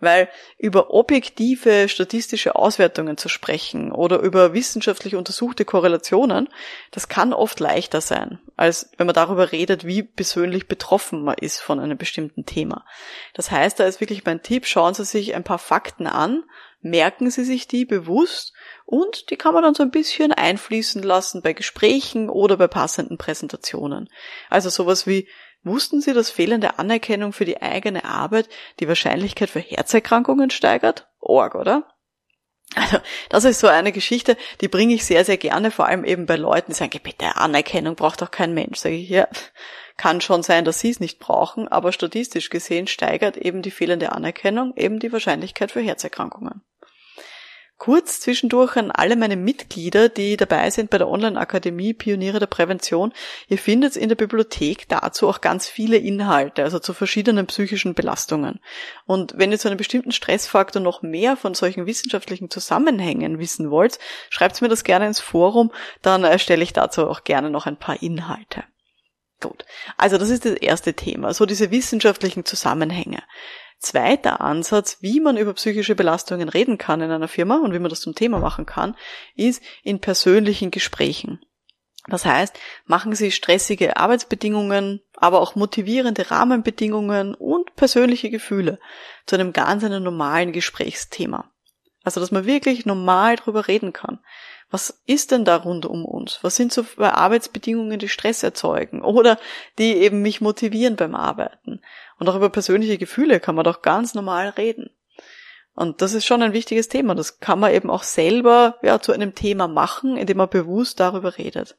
Weil 0.00 0.28
über 0.58 0.90
objektive 0.90 1.88
statistische 1.88 2.54
Auswertungen 2.54 3.16
zu 3.16 3.28
sprechen 3.28 3.90
oder 3.90 4.20
über 4.20 4.54
wissenschaftlich 4.54 5.16
untersuchte 5.16 5.64
Korrelationen, 5.64 6.48
das 6.92 7.08
kann 7.08 7.32
oft 7.32 7.58
leichter 7.58 8.00
sein, 8.00 8.38
als 8.56 8.90
wenn 8.96 9.06
man 9.06 9.14
darüber 9.14 9.50
redet, 9.50 9.84
wie 9.84 10.04
persönlich 10.04 10.68
betroffen 10.68 11.22
man 11.22 11.36
ist 11.40 11.60
von 11.60 11.80
einem 11.80 11.98
bestimmten 11.98 12.46
Thema. 12.46 12.84
Das 13.34 13.50
heißt, 13.50 13.80
da 13.80 13.84
ist 13.84 14.00
wirklich 14.00 14.24
mein 14.24 14.42
Tipp, 14.42 14.66
schauen 14.66 14.94
Sie 14.94 15.04
sich 15.04 15.34
ein 15.34 15.44
paar 15.44 15.58
Fakten 15.58 16.06
an, 16.06 16.44
merken 16.80 17.30
Sie 17.30 17.44
sich 17.44 17.66
die 17.66 17.84
bewusst 17.84 18.52
und 18.86 19.30
die 19.30 19.36
kann 19.36 19.52
man 19.52 19.64
dann 19.64 19.74
so 19.74 19.82
ein 19.82 19.90
bisschen 19.90 20.32
einfließen 20.32 21.02
lassen 21.02 21.42
bei 21.42 21.52
Gesprächen 21.52 22.30
oder 22.30 22.56
bei 22.56 22.68
passenden 22.68 23.18
Präsentationen. 23.18 24.08
Also 24.48 24.70
sowas 24.70 25.06
wie 25.06 25.28
Wussten 25.64 26.00
Sie, 26.00 26.12
dass 26.12 26.30
fehlende 26.30 26.78
Anerkennung 26.78 27.32
für 27.32 27.44
die 27.44 27.60
eigene 27.60 28.04
Arbeit 28.04 28.48
die 28.80 28.88
Wahrscheinlichkeit 28.88 29.50
für 29.50 29.60
Herzerkrankungen 29.60 30.50
steigert? 30.50 31.08
Org, 31.20 31.54
oder? 31.54 31.88
Also, 32.74 32.98
das 33.30 33.44
ist 33.44 33.60
so 33.60 33.66
eine 33.66 33.92
Geschichte, 33.92 34.36
die 34.60 34.68
bringe 34.68 34.94
ich 34.94 35.04
sehr, 35.04 35.24
sehr 35.24 35.38
gerne, 35.38 35.70
vor 35.70 35.86
allem 35.86 36.04
eben 36.04 36.26
bei 36.26 36.36
Leuten, 36.36 36.72
die 36.72 36.76
sagen, 36.76 37.00
bitte, 37.02 37.36
Anerkennung 37.36 37.96
braucht 37.96 38.20
doch 38.20 38.30
kein 38.30 38.52
Mensch. 38.52 38.78
Sage 38.78 38.96
ich, 38.96 39.08
ja, 39.08 39.26
kann 39.96 40.20
schon 40.20 40.42
sein, 40.42 40.64
dass 40.64 40.80
sie 40.80 40.90
es 40.90 41.00
nicht 41.00 41.18
brauchen, 41.18 41.66
aber 41.66 41.92
statistisch 41.92 42.50
gesehen 42.50 42.86
steigert 42.86 43.36
eben 43.36 43.62
die 43.62 43.70
fehlende 43.70 44.12
Anerkennung 44.12 44.74
eben 44.76 44.98
die 44.98 45.12
Wahrscheinlichkeit 45.12 45.72
für 45.72 45.80
Herzerkrankungen. 45.80 46.62
Kurz 47.78 48.18
zwischendurch 48.18 48.76
an 48.76 48.90
alle 48.90 49.14
meine 49.14 49.36
Mitglieder, 49.36 50.08
die 50.08 50.36
dabei 50.36 50.68
sind 50.70 50.90
bei 50.90 50.98
der 50.98 51.08
Online-Akademie 51.08 51.94
Pioniere 51.94 52.40
der 52.40 52.46
Prävention. 52.46 53.12
Ihr 53.46 53.56
findet 53.56 53.94
in 53.94 54.08
der 54.08 54.16
Bibliothek 54.16 54.88
dazu 54.88 55.28
auch 55.28 55.40
ganz 55.40 55.68
viele 55.68 55.96
Inhalte, 55.96 56.64
also 56.64 56.80
zu 56.80 56.92
verschiedenen 56.92 57.46
psychischen 57.46 57.94
Belastungen. 57.94 58.58
Und 59.06 59.34
wenn 59.36 59.52
ihr 59.52 59.60
zu 59.60 59.68
einem 59.68 59.76
bestimmten 59.76 60.10
Stressfaktor 60.10 60.82
noch 60.82 61.02
mehr 61.02 61.36
von 61.36 61.54
solchen 61.54 61.86
wissenschaftlichen 61.86 62.50
Zusammenhängen 62.50 63.38
wissen 63.38 63.70
wollt, 63.70 64.00
schreibt 64.28 64.60
mir 64.60 64.68
das 64.68 64.82
gerne 64.82 65.06
ins 65.06 65.20
Forum, 65.20 65.70
dann 66.02 66.24
erstelle 66.24 66.64
ich 66.64 66.72
dazu 66.72 67.08
auch 67.08 67.22
gerne 67.22 67.48
noch 67.48 67.66
ein 67.66 67.76
paar 67.76 68.02
Inhalte. 68.02 68.64
Gut. 69.40 69.64
Also 69.96 70.18
das 70.18 70.30
ist 70.30 70.44
das 70.44 70.54
erste 70.54 70.94
Thema, 70.94 71.32
so 71.32 71.46
diese 71.46 71.70
wissenschaftlichen 71.70 72.44
Zusammenhänge. 72.44 73.22
Zweiter 73.78 74.40
Ansatz, 74.40 74.98
wie 75.00 75.20
man 75.20 75.36
über 75.36 75.54
psychische 75.54 75.94
Belastungen 75.94 76.48
reden 76.48 76.78
kann 76.78 77.00
in 77.00 77.10
einer 77.10 77.28
Firma 77.28 77.58
und 77.58 77.72
wie 77.72 77.78
man 77.78 77.90
das 77.90 78.00
zum 78.00 78.14
Thema 78.14 78.40
machen 78.40 78.66
kann, 78.66 78.96
ist 79.36 79.62
in 79.82 80.00
persönlichen 80.00 80.70
Gesprächen. 80.70 81.40
Das 82.08 82.24
heißt, 82.24 82.58
machen 82.86 83.14
Sie 83.14 83.30
stressige 83.30 83.96
Arbeitsbedingungen, 83.96 85.02
aber 85.14 85.40
auch 85.40 85.54
motivierende 85.54 86.30
Rahmenbedingungen 86.30 87.34
und 87.34 87.76
persönliche 87.76 88.30
Gefühle 88.30 88.78
zu 89.26 89.36
einem 89.36 89.52
ganz 89.52 89.84
einem 89.84 90.02
normalen 90.02 90.52
Gesprächsthema. 90.52 91.52
Also, 92.04 92.20
dass 92.20 92.30
man 92.30 92.46
wirklich 92.46 92.86
normal 92.86 93.36
drüber 93.36 93.68
reden 93.68 93.92
kann. 93.92 94.20
Was 94.70 95.02
ist 95.06 95.30
denn 95.30 95.44
da 95.44 95.56
rund 95.56 95.86
um 95.86 96.04
uns? 96.04 96.40
Was 96.42 96.56
sind 96.56 96.72
so 96.72 96.84
Arbeitsbedingungen, 96.98 97.98
die 97.98 98.08
Stress 98.08 98.42
erzeugen 98.42 99.02
oder 99.02 99.38
die 99.78 99.94
eben 99.94 100.20
mich 100.20 100.40
motivieren 100.40 100.96
beim 100.96 101.14
Arbeiten? 101.14 101.80
Und 102.18 102.28
auch 102.28 102.36
über 102.36 102.50
persönliche 102.50 102.98
Gefühle 102.98 103.40
kann 103.40 103.54
man 103.54 103.64
doch 103.64 103.82
ganz 103.82 104.14
normal 104.14 104.50
reden. 104.50 104.90
Und 105.74 106.02
das 106.02 106.12
ist 106.12 106.26
schon 106.26 106.42
ein 106.42 106.52
wichtiges 106.52 106.88
Thema. 106.88 107.14
Das 107.14 107.40
kann 107.40 107.60
man 107.60 107.72
eben 107.72 107.88
auch 107.88 108.02
selber 108.02 108.78
ja, 108.82 109.00
zu 109.00 109.12
einem 109.12 109.34
Thema 109.34 109.68
machen, 109.68 110.16
indem 110.16 110.38
man 110.38 110.50
bewusst 110.50 111.00
darüber 111.00 111.38
redet. 111.38 111.78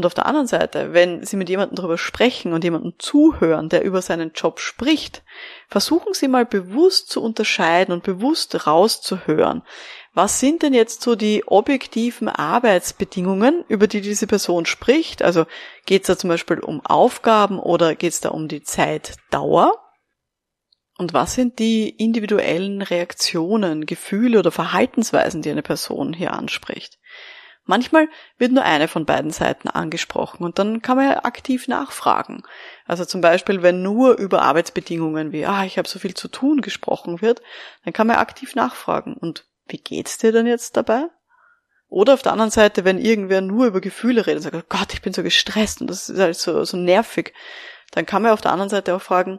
Und 0.00 0.06
auf 0.06 0.14
der 0.14 0.24
anderen 0.24 0.46
Seite, 0.46 0.94
wenn 0.94 1.26
Sie 1.26 1.36
mit 1.36 1.50
jemandem 1.50 1.76
darüber 1.76 1.98
sprechen 1.98 2.54
und 2.54 2.64
jemandem 2.64 2.94
zuhören, 2.98 3.68
der 3.68 3.84
über 3.84 4.00
seinen 4.00 4.32
Job 4.32 4.58
spricht, 4.58 5.22
versuchen 5.68 6.14
Sie 6.14 6.26
mal 6.26 6.46
bewusst 6.46 7.10
zu 7.10 7.22
unterscheiden 7.22 7.92
und 7.92 8.02
bewusst 8.02 8.66
rauszuhören. 8.66 9.62
Was 10.14 10.40
sind 10.40 10.62
denn 10.62 10.72
jetzt 10.72 11.02
so 11.02 11.16
die 11.16 11.46
objektiven 11.46 12.30
Arbeitsbedingungen, 12.30 13.62
über 13.68 13.88
die 13.88 14.00
diese 14.00 14.26
Person 14.26 14.64
spricht? 14.64 15.20
Also 15.20 15.44
geht 15.84 16.04
es 16.04 16.06
da 16.06 16.16
zum 16.16 16.30
Beispiel 16.30 16.60
um 16.60 16.80
Aufgaben 16.82 17.58
oder 17.58 17.94
geht 17.94 18.14
es 18.14 18.22
da 18.22 18.30
um 18.30 18.48
die 18.48 18.62
Zeitdauer? 18.62 19.74
Und 20.96 21.12
was 21.12 21.34
sind 21.34 21.58
die 21.58 21.90
individuellen 21.90 22.80
Reaktionen, 22.80 23.84
Gefühle 23.84 24.38
oder 24.38 24.50
Verhaltensweisen, 24.50 25.42
die 25.42 25.50
eine 25.50 25.60
Person 25.60 26.14
hier 26.14 26.32
anspricht? 26.32 26.99
Manchmal 27.70 28.08
wird 28.36 28.50
nur 28.50 28.64
eine 28.64 28.88
von 28.88 29.06
beiden 29.06 29.30
Seiten 29.30 29.68
angesprochen 29.68 30.42
und 30.42 30.58
dann 30.58 30.82
kann 30.82 30.96
man 30.96 31.08
ja 31.08 31.24
aktiv 31.24 31.68
nachfragen. 31.68 32.42
Also 32.84 33.04
zum 33.04 33.20
Beispiel, 33.20 33.62
wenn 33.62 33.80
nur 33.80 34.18
über 34.18 34.42
Arbeitsbedingungen 34.42 35.30
wie, 35.30 35.46
ah, 35.46 35.64
ich 35.64 35.78
habe 35.78 35.88
so 35.88 36.00
viel 36.00 36.14
zu 36.14 36.26
tun 36.26 36.62
gesprochen 36.62 37.22
wird, 37.22 37.42
dann 37.84 37.92
kann 37.92 38.08
man 38.08 38.16
aktiv 38.16 38.56
nachfragen. 38.56 39.14
Und 39.14 39.46
wie 39.68 39.78
geht's 39.78 40.18
dir 40.18 40.32
denn 40.32 40.48
jetzt 40.48 40.76
dabei? 40.76 41.04
Oder 41.88 42.14
auf 42.14 42.22
der 42.22 42.32
anderen 42.32 42.50
Seite, 42.50 42.84
wenn 42.84 42.98
irgendwer 42.98 43.40
nur 43.40 43.66
über 43.66 43.80
Gefühle 43.80 44.26
redet 44.26 44.38
und 44.38 44.50
sagt, 44.50 44.56
oh 44.56 44.66
Gott, 44.68 44.92
ich 44.92 45.00
bin 45.00 45.12
so 45.12 45.22
gestresst 45.22 45.80
und 45.80 45.86
das 45.86 46.08
ist 46.08 46.18
halt 46.18 46.36
so, 46.36 46.64
so 46.64 46.76
nervig, 46.76 47.34
dann 47.92 48.04
kann 48.04 48.22
man 48.22 48.32
auf 48.32 48.40
der 48.40 48.50
anderen 48.50 48.70
Seite 48.70 48.96
auch 48.96 49.02
fragen, 49.02 49.38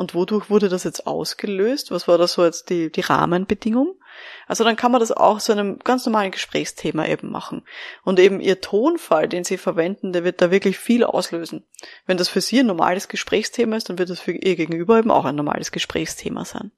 und 0.00 0.14
wodurch 0.14 0.48
wurde 0.48 0.70
das 0.70 0.84
jetzt 0.84 1.06
ausgelöst? 1.06 1.90
Was 1.90 2.08
war 2.08 2.16
da 2.16 2.26
so 2.26 2.42
jetzt 2.42 2.70
die, 2.70 2.90
die 2.90 3.02
Rahmenbedingung? 3.02 4.00
Also 4.46 4.64
dann 4.64 4.74
kann 4.74 4.92
man 4.92 5.00
das 5.00 5.12
auch 5.12 5.40
zu 5.40 5.52
einem 5.52 5.78
ganz 5.78 6.06
normalen 6.06 6.30
Gesprächsthema 6.30 7.04
eben 7.04 7.30
machen. 7.30 7.66
Und 8.02 8.18
eben 8.18 8.40
ihr 8.40 8.62
Tonfall, 8.62 9.28
den 9.28 9.44
sie 9.44 9.58
verwenden, 9.58 10.14
der 10.14 10.24
wird 10.24 10.40
da 10.40 10.50
wirklich 10.50 10.78
viel 10.78 11.04
auslösen. 11.04 11.66
Wenn 12.06 12.16
das 12.16 12.30
für 12.30 12.40
sie 12.40 12.60
ein 12.60 12.66
normales 12.66 13.08
Gesprächsthema 13.08 13.76
ist, 13.76 13.90
dann 13.90 13.98
wird 13.98 14.08
das 14.08 14.20
für 14.20 14.32
ihr 14.32 14.56
Gegenüber 14.56 14.98
eben 14.98 15.10
auch 15.10 15.26
ein 15.26 15.36
normales 15.36 15.70
Gesprächsthema 15.70 16.46
sein. 16.46 16.72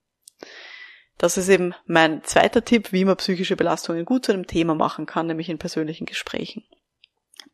Das 1.17 1.37
ist 1.37 1.49
eben 1.49 1.77
mein 1.87 2.25
zweiter 2.25 2.65
Tipp, 2.65 2.91
wie 2.91 3.05
man 3.05 3.19
psychische 3.19 3.55
Belastungen 3.55 4.05
gut 4.05 4.25
zu 4.25 4.33
einem 4.33 4.49
Thema 4.49 4.75
machen 4.75 5.07
kann, 5.07 5.29
nämlich 5.29 5.49
in 5.49 5.59
persönlichen 5.59 6.07
Gesprächen. 6.07 6.65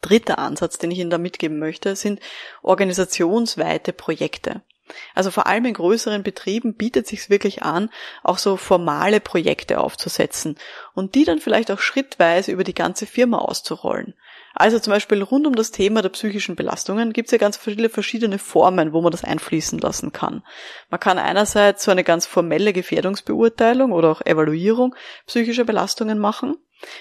Dritter 0.00 0.38
Ansatz, 0.38 0.78
den 0.78 0.92
ich 0.92 0.98
Ihnen 0.98 1.10
da 1.10 1.18
mitgeben 1.18 1.58
möchte, 1.58 1.94
sind 1.94 2.20
organisationsweite 2.62 3.92
Projekte. 3.92 4.62
Also 5.14 5.30
vor 5.30 5.46
allem 5.46 5.64
in 5.64 5.74
größeren 5.74 6.22
Betrieben 6.22 6.74
bietet 6.74 7.06
sich 7.06 7.30
wirklich 7.30 7.62
an, 7.62 7.90
auch 8.22 8.38
so 8.38 8.56
formale 8.56 9.20
Projekte 9.20 9.80
aufzusetzen 9.80 10.56
und 10.94 11.14
die 11.14 11.24
dann 11.24 11.38
vielleicht 11.38 11.70
auch 11.70 11.80
schrittweise 11.80 12.52
über 12.52 12.64
die 12.64 12.74
ganze 12.74 13.06
Firma 13.06 13.38
auszurollen. 13.38 14.14
Also 14.54 14.80
zum 14.80 14.92
Beispiel 14.92 15.22
rund 15.22 15.46
um 15.46 15.54
das 15.54 15.70
Thema 15.70 16.02
der 16.02 16.08
psychischen 16.08 16.56
Belastungen 16.56 17.12
gibt 17.12 17.28
es 17.28 17.32
ja 17.32 17.38
ganz 17.38 17.56
viele 17.56 17.88
verschiedene 17.88 18.38
Formen, 18.38 18.92
wo 18.92 19.00
man 19.00 19.12
das 19.12 19.22
einfließen 19.22 19.78
lassen 19.78 20.12
kann. 20.12 20.42
Man 20.90 20.98
kann 20.98 21.18
einerseits 21.18 21.84
so 21.84 21.92
eine 21.92 22.02
ganz 22.02 22.26
formelle 22.26 22.72
Gefährdungsbeurteilung 22.72 23.92
oder 23.92 24.10
auch 24.10 24.20
Evaluierung 24.22 24.96
psychischer 25.26 25.64
Belastungen 25.64 26.18
machen. 26.18 26.56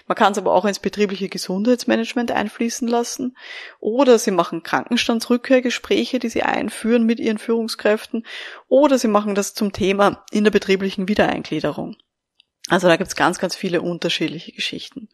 Man 0.08 0.16
kann 0.16 0.32
es 0.32 0.38
aber 0.38 0.54
auch 0.54 0.66
ins 0.66 0.80
betriebliche 0.80 1.30
Gesundheitsmanagement 1.30 2.32
einfließen 2.32 2.88
lassen. 2.88 3.38
Oder 3.80 4.20
Sie 4.20 4.32
machen 4.32 4.64
Krankenstandsrückkehrgespräche, 4.64 6.20
die 6.20 6.30
Sie 6.30 6.44
einführen 6.44 7.06
mit 7.06 7.20
Ihren 7.20 7.38
Führungskräften. 7.38 8.26
Oder 8.68 8.98
Sie 8.98 9.08
machen 9.08 9.36
das 9.36 9.54
zum 9.54 9.74
Thema 9.74 10.26
in 10.32 10.44
der 10.44 10.52
betrieblichen 10.52 11.08
Wiedereingliederung. 11.08 11.96
Also 12.70 12.88
da 12.88 12.98
gibt 12.98 13.08
es 13.08 13.16
ganz, 13.16 13.40
ganz 13.40 13.56
viele 13.56 13.82
unterschiedliche 13.82 14.52
Geschichten. 14.52 15.10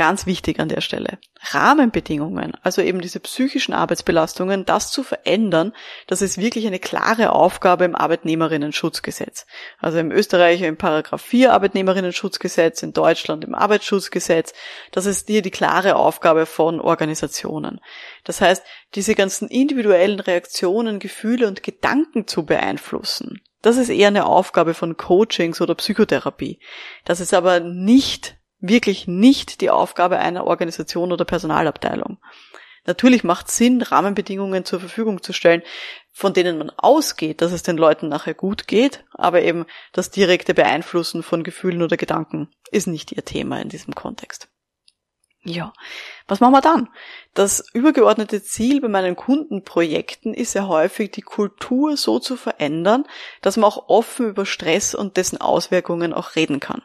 Ganz 0.00 0.24
wichtig 0.24 0.60
an 0.60 0.70
der 0.70 0.80
Stelle. 0.80 1.18
Rahmenbedingungen, 1.50 2.54
also 2.62 2.80
eben 2.80 3.02
diese 3.02 3.20
psychischen 3.20 3.74
Arbeitsbelastungen, 3.74 4.64
das 4.64 4.90
zu 4.90 5.02
verändern, 5.02 5.74
das 6.06 6.22
ist 6.22 6.38
wirklich 6.38 6.66
eine 6.66 6.78
klare 6.78 7.34
Aufgabe 7.34 7.84
im 7.84 7.94
Arbeitnehmerinnen-Schutzgesetz. 7.94 9.44
Also 9.78 9.98
im 9.98 10.10
Österreich 10.10 10.62
im 10.62 10.78
Paragraph 10.78 11.20
4 11.20 11.52
Arbeitnehmerinnen-Schutzgesetz, 11.52 12.82
in 12.82 12.94
Deutschland 12.94 13.44
im 13.44 13.54
Arbeitsschutzgesetz. 13.54 14.54
Das 14.90 15.04
ist 15.04 15.26
hier 15.26 15.42
die 15.42 15.50
klare 15.50 15.96
Aufgabe 15.96 16.46
von 16.46 16.80
Organisationen. 16.80 17.78
Das 18.24 18.40
heißt, 18.40 18.64
diese 18.94 19.14
ganzen 19.14 19.48
individuellen 19.48 20.20
Reaktionen, 20.20 20.98
Gefühle 20.98 21.46
und 21.46 21.62
Gedanken 21.62 22.26
zu 22.26 22.46
beeinflussen. 22.46 23.42
Das 23.60 23.76
ist 23.76 23.90
eher 23.90 24.08
eine 24.08 24.24
Aufgabe 24.24 24.72
von 24.72 24.96
Coachings 24.96 25.60
oder 25.60 25.74
Psychotherapie. 25.74 26.58
Das 27.04 27.20
ist 27.20 27.34
aber 27.34 27.60
nicht 27.60 28.39
wirklich 28.60 29.06
nicht 29.06 29.60
die 29.60 29.70
Aufgabe 29.70 30.18
einer 30.18 30.46
Organisation 30.46 31.12
oder 31.12 31.24
Personalabteilung. 31.24 32.18
Natürlich 32.86 33.24
macht 33.24 33.48
es 33.48 33.56
Sinn, 33.56 33.82
Rahmenbedingungen 33.82 34.64
zur 34.64 34.80
Verfügung 34.80 35.22
zu 35.22 35.32
stellen, 35.32 35.62
von 36.12 36.32
denen 36.32 36.58
man 36.58 36.70
ausgeht, 36.70 37.42
dass 37.42 37.52
es 37.52 37.62
den 37.62 37.76
Leuten 37.76 38.08
nachher 38.08 38.34
gut 38.34 38.66
geht, 38.66 39.04
aber 39.12 39.42
eben 39.42 39.66
das 39.92 40.10
direkte 40.10 40.54
Beeinflussen 40.54 41.22
von 41.22 41.44
Gefühlen 41.44 41.82
oder 41.82 41.96
Gedanken 41.96 42.48
ist 42.70 42.86
nicht 42.86 43.12
ihr 43.12 43.24
Thema 43.24 43.60
in 43.60 43.68
diesem 43.68 43.94
Kontext. 43.94 44.48
Ja, 45.42 45.72
was 46.26 46.40
machen 46.40 46.52
wir 46.52 46.60
dann? 46.60 46.88
Das 47.32 47.64
übergeordnete 47.72 48.42
Ziel 48.42 48.82
bei 48.82 48.88
meinen 48.88 49.16
Kundenprojekten 49.16 50.34
ist 50.34 50.52
ja 50.54 50.66
häufig, 50.68 51.12
die 51.12 51.22
Kultur 51.22 51.96
so 51.96 52.18
zu 52.18 52.36
verändern, 52.36 53.06
dass 53.40 53.56
man 53.56 53.70
auch 53.70 53.88
offen 53.88 54.28
über 54.28 54.44
Stress 54.44 54.94
und 54.94 55.16
dessen 55.16 55.40
Auswirkungen 55.40 56.12
auch 56.12 56.36
reden 56.36 56.60
kann 56.60 56.82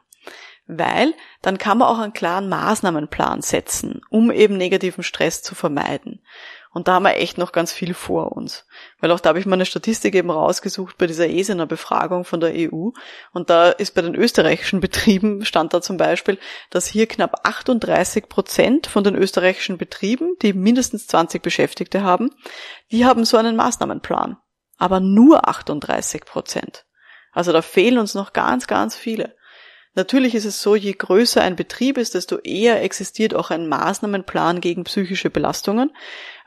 weil 0.68 1.14
dann 1.42 1.58
kann 1.58 1.78
man 1.78 1.88
auch 1.88 2.00
einen 2.00 2.14
klaren 2.14 2.50
Maßnahmenplan 2.50 3.42
setzen, 3.42 4.02
um 4.10 4.32
eben 4.32 4.58
negativen 4.58 5.04
Stress 5.04 5.42
zu 5.42 5.56
vermeiden. 5.56 6.22
Und 6.76 6.90
da 6.90 6.96
haben 6.96 7.04
wir 7.04 7.16
echt 7.16 7.38
noch 7.38 7.54
ganz 7.54 7.72
viel 7.72 7.94
vor 7.94 8.34
uns. 8.34 8.68
Weil 9.00 9.10
auch 9.12 9.22
da 9.22 9.30
habe 9.30 9.40
ich 9.40 9.46
mal 9.46 9.54
eine 9.54 9.66
Statistik 9.66 10.14
eben 10.14 10.30
rausgesucht 10.30 10.98
bei 10.98 11.08
dieser 11.08 11.30
ESENer 11.30 11.68
Befragung 11.68 12.26
von 12.26 12.42
der 12.42 12.52
EU. 12.54 12.90
Und 13.32 13.50
da 13.50 13.70
ist 13.70 13.96
bei 13.96 14.02
den 14.02 14.14
österreichischen 14.14 14.80
Betrieben, 14.82 15.46
stand 15.46 15.74
da 15.74 15.82
zum 15.82 15.96
Beispiel, 15.96 16.38
dass 16.72 16.88
hier 16.88 17.08
knapp 17.08 17.48
38 17.48 18.28
Prozent 18.28 18.88
von 18.88 19.06
den 19.06 19.16
österreichischen 19.16 19.78
Betrieben, 19.78 20.36
die 20.42 20.52
mindestens 20.52 21.08
20 21.08 21.42
Beschäftigte 21.42 22.04
haben, 22.04 22.32
die 22.92 23.06
haben 23.06 23.24
so 23.24 23.38
einen 23.38 23.56
Maßnahmenplan. 23.56 24.36
Aber 24.78 25.00
nur 25.00 25.48
38 25.48 26.26
Prozent. 26.26 26.86
Also 27.32 27.54
da 27.54 27.62
fehlen 27.62 28.00
uns 28.00 28.16
noch 28.16 28.34
ganz, 28.34 28.68
ganz 28.68 28.98
viele. 28.98 29.38
Natürlich 29.96 30.36
ist 30.36 30.44
es 30.44 30.62
so, 30.62 30.76
je 30.76 30.92
größer 30.92 31.42
ein 31.42 31.56
Betrieb 31.56 31.98
ist, 31.98 32.16
desto 32.16 32.38
eher 32.40 32.84
existiert 32.84 33.34
auch 33.34 33.50
ein 33.50 33.70
Maßnahmenplan 33.70 34.60
gegen 34.60 34.84
psychische 34.84 35.30
Belastungen. 35.30 35.96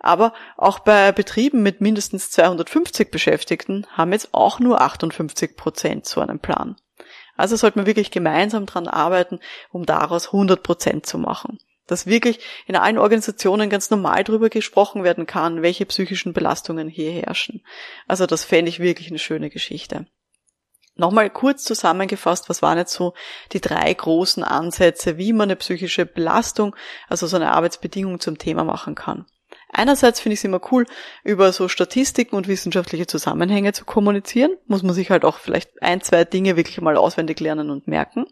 Aber 0.00 0.34
auch 0.58 0.80
bei 0.80 1.12
Betrieben 1.12 1.62
mit 1.62 1.80
mindestens 1.80 2.30
250 2.30 3.10
Beschäftigten 3.10 3.86
haben 3.90 4.12
jetzt 4.12 4.28
auch 4.32 4.60
nur 4.60 4.82
58 4.82 5.56
Prozent 5.56 6.06
so 6.06 6.20
einen 6.20 6.40
Plan. 6.40 6.76
Also 7.36 7.56
sollte 7.56 7.78
man 7.78 7.86
wirklich 7.86 8.10
gemeinsam 8.10 8.66
dran 8.66 8.86
arbeiten, 8.86 9.40
um 9.70 9.86
daraus 9.86 10.26
100 10.26 10.62
Prozent 10.62 11.06
zu 11.06 11.16
machen. 11.16 11.58
Dass 11.86 12.06
wirklich 12.06 12.40
in 12.66 12.76
allen 12.76 12.98
Organisationen 12.98 13.70
ganz 13.70 13.88
normal 13.88 14.24
darüber 14.24 14.50
gesprochen 14.50 15.04
werden 15.04 15.24
kann, 15.24 15.62
welche 15.62 15.86
psychischen 15.86 16.34
Belastungen 16.34 16.88
hier 16.88 17.12
herrschen. 17.12 17.64
Also 18.06 18.26
das 18.26 18.44
fände 18.44 18.68
ich 18.68 18.78
wirklich 18.78 19.08
eine 19.08 19.18
schöne 19.18 19.48
Geschichte. 19.48 20.06
Nochmal 20.98 21.30
kurz 21.30 21.62
zusammengefasst, 21.62 22.48
was 22.48 22.60
waren 22.60 22.76
jetzt 22.76 22.92
so 22.92 23.14
die 23.52 23.60
drei 23.60 23.94
großen 23.94 24.42
Ansätze, 24.42 25.16
wie 25.16 25.32
man 25.32 25.44
eine 25.44 25.54
psychische 25.54 26.04
Belastung, 26.04 26.74
also 27.08 27.28
so 27.28 27.36
eine 27.36 27.52
Arbeitsbedingung 27.52 28.18
zum 28.18 28.36
Thema 28.36 28.64
machen 28.64 28.96
kann. 28.96 29.24
Einerseits 29.72 30.18
finde 30.18 30.34
ich 30.34 30.40
es 30.40 30.44
immer 30.44 30.60
cool, 30.72 30.86
über 31.22 31.52
so 31.52 31.68
Statistiken 31.68 32.34
und 32.34 32.48
wissenschaftliche 32.48 33.06
Zusammenhänge 33.06 33.72
zu 33.72 33.84
kommunizieren. 33.84 34.56
Muss 34.66 34.82
man 34.82 34.92
sich 34.92 35.10
halt 35.10 35.24
auch 35.24 35.38
vielleicht 35.38 35.82
ein, 35.82 36.00
zwei 36.00 36.24
Dinge 36.24 36.56
wirklich 36.56 36.80
mal 36.80 36.96
auswendig 36.96 37.38
lernen 37.38 37.70
und 37.70 37.86
merken. 37.86 38.26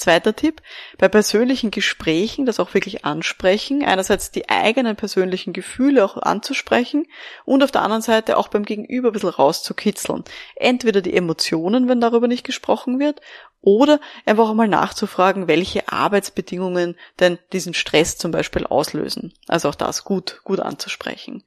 Zweiter 0.00 0.34
Tipp, 0.34 0.62
bei 0.96 1.08
persönlichen 1.08 1.70
Gesprächen 1.70 2.46
das 2.46 2.58
auch 2.58 2.72
wirklich 2.72 3.04
ansprechen, 3.04 3.84
einerseits 3.84 4.30
die 4.30 4.48
eigenen 4.48 4.96
persönlichen 4.96 5.52
Gefühle 5.52 6.02
auch 6.02 6.16
anzusprechen 6.16 7.06
und 7.44 7.62
auf 7.62 7.70
der 7.70 7.82
anderen 7.82 8.00
Seite 8.00 8.38
auch 8.38 8.48
beim 8.48 8.64
Gegenüber 8.64 9.10
ein 9.10 9.12
bisschen 9.12 9.28
rauszukitzeln. 9.28 10.24
Entweder 10.56 11.02
die 11.02 11.14
Emotionen, 11.14 11.86
wenn 11.86 12.00
darüber 12.00 12.28
nicht 12.28 12.44
gesprochen 12.44 12.98
wird, 12.98 13.20
oder 13.60 14.00
einfach 14.24 14.48
auch 14.48 14.54
mal 14.54 14.68
nachzufragen, 14.68 15.48
welche 15.48 15.92
Arbeitsbedingungen 15.92 16.96
denn 17.18 17.38
diesen 17.52 17.74
Stress 17.74 18.16
zum 18.16 18.30
Beispiel 18.30 18.64
auslösen. 18.64 19.34
Also 19.48 19.68
auch 19.68 19.74
das 19.74 20.04
gut, 20.04 20.40
gut 20.44 20.60
anzusprechen. 20.60 21.44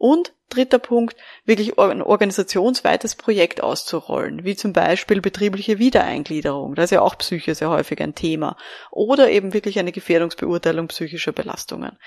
Und 0.00 0.32
dritter 0.48 0.78
Punkt, 0.78 1.14
wirklich 1.44 1.78
ein 1.78 2.00
organisationsweites 2.00 3.16
Projekt 3.16 3.62
auszurollen, 3.62 4.44
wie 4.44 4.56
zum 4.56 4.72
Beispiel 4.72 5.20
betriebliche 5.20 5.78
Wiedereingliederung, 5.78 6.74
da 6.74 6.84
ist 6.84 6.90
ja 6.90 7.02
auch 7.02 7.18
Psyche 7.18 7.54
sehr 7.54 7.68
häufig 7.68 8.00
ein 8.00 8.14
Thema, 8.14 8.56
oder 8.90 9.30
eben 9.30 9.52
wirklich 9.52 9.78
eine 9.78 9.92
Gefährdungsbeurteilung 9.92 10.88
psychischer 10.88 11.32
Belastungen. 11.32 11.98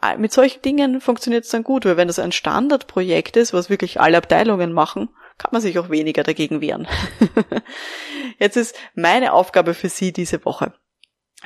Ah, 0.00 0.16
mit 0.16 0.32
solchen 0.32 0.62
Dingen 0.62 1.00
funktioniert 1.00 1.44
es 1.44 1.50
dann 1.50 1.64
gut, 1.64 1.84
weil 1.86 1.96
wenn 1.96 2.06
das 2.06 2.20
ein 2.20 2.30
Standardprojekt 2.30 3.36
ist, 3.36 3.52
was 3.52 3.68
wirklich 3.68 4.00
alle 4.00 4.18
Abteilungen 4.18 4.72
machen, 4.72 5.08
kann 5.36 5.50
man 5.50 5.60
sich 5.60 5.76
auch 5.80 5.90
weniger 5.90 6.22
dagegen 6.22 6.60
wehren. 6.60 6.86
Jetzt 8.38 8.56
ist 8.56 8.78
meine 8.94 9.32
Aufgabe 9.32 9.74
für 9.74 9.88
Sie 9.88 10.12
diese 10.12 10.44
Woche. 10.44 10.72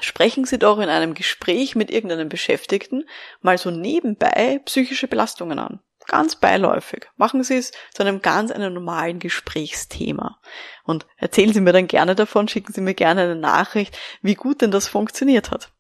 Sprechen 0.01 0.45
Sie 0.45 0.59
doch 0.59 0.81
in 0.81 0.91
einem 0.91 1.15
Gespräch 1.15 1.75
mit 1.77 1.91
irgendeinem 1.91 2.29
Beschäftigten 2.29 3.05
mal 3.41 3.57
so 3.57 3.71
nebenbei 3.71 4.61
psychische 4.67 5.09
Belastungen 5.09 5.59
an. 5.59 5.81
Ganz 6.07 6.37
beiläufig. 6.37 7.07
Machen 7.17 7.43
Sie 7.43 7.57
es 7.57 7.73
zu 7.93 8.03
einem 8.03 8.21
ganz 8.21 8.51
einem 8.51 8.75
normalen 8.75 9.19
Gesprächsthema. 9.19 10.39
Und 10.85 11.07
erzählen 11.17 11.53
Sie 11.53 11.61
mir 11.61 11.73
dann 11.73 11.89
gerne 11.89 12.15
davon, 12.15 12.49
schicken 12.49 12.73
Sie 12.73 12.83
mir 12.83 12.95
gerne 12.95 13.23
eine 13.23 13.37
Nachricht, 13.37 13.99
wie 14.21 14.35
gut 14.35 14.61
denn 14.61 14.71
das 14.71 14.87
funktioniert 14.87 15.51
hat. 15.51 15.71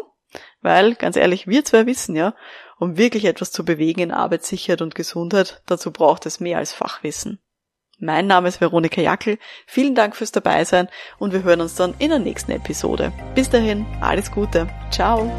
weil, 0.62 0.96
ganz 0.96 1.18
ehrlich, 1.18 1.48
wir 1.48 1.66
zwei 1.66 1.86
wissen 1.86 2.16
ja, 2.16 2.34
um 2.80 2.98
wirklich 2.98 3.26
etwas 3.26 3.52
zu 3.52 3.66
bewegen 3.66 4.02
in 4.02 4.12
Arbeitssicherheit 4.12 4.82
und 4.82 4.96
Gesundheit, 4.96 5.62
dazu 5.66 5.92
braucht 5.92 6.26
es 6.26 6.40
mehr 6.40 6.58
als 6.58 6.74
Fachwissen. 6.74 7.40
Mein 8.00 8.28
Name 8.28 8.48
ist 8.48 8.62
Veronika 8.62 9.02
Jackel. 9.02 9.40
Vielen 9.66 9.96
Dank 9.96 10.16
fürs 10.16 10.32
Dabeisein 10.32 10.88
und 11.18 11.34
wir 11.34 11.44
hören 11.44 11.62
uns 11.62 11.76
dann 11.76 11.96
in 11.98 12.10
der 12.10 12.20
nächsten 12.20 12.52
Episode. 12.52 13.12
Bis 13.34 13.50
dahin, 13.50 13.86
alles 14.02 14.32
Gute. 14.32 14.68
Ciao. 14.92 15.32